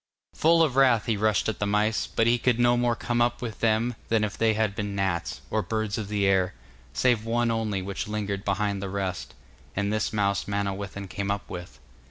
[0.33, 3.39] Full of wrath he rushed at the mice, but he could no more come up
[3.39, 6.55] with them than if they had been gnats, or birds of the air,
[6.91, 9.35] save one only which lingered behind the rest,
[9.75, 11.77] and this mouse Manawyddan came up with.